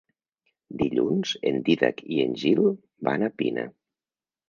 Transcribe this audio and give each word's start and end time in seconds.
Dilluns 0.83 1.35
en 1.51 1.61
Dídac 1.69 2.03
i 2.17 2.25
en 2.27 2.35
Gil 2.47 2.65
van 3.11 3.31
a 3.31 3.35
Pina. 3.43 3.71